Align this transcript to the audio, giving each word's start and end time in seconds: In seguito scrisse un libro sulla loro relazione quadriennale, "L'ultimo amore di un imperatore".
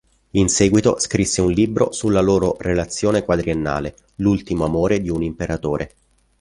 In 0.31 0.49
seguito 0.49 0.99
scrisse 0.99 1.41
un 1.41 1.51
libro 1.51 1.91
sulla 1.91 2.21
loro 2.21 2.55
relazione 2.57 3.23
quadriennale, 3.23 3.93
"L'ultimo 4.15 4.65
amore 4.65 4.99
di 4.99 5.11
un 5.11 5.21
imperatore". 5.21 5.93